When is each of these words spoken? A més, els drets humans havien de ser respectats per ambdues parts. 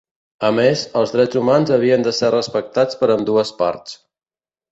A 0.47 0.49
més, 0.59 0.79
els 1.01 1.11
drets 1.15 1.37
humans 1.41 1.73
havien 1.75 2.07
de 2.09 2.13
ser 2.21 2.33
respectats 2.37 2.99
per 3.03 3.13
ambdues 3.17 3.55
parts. 3.63 3.97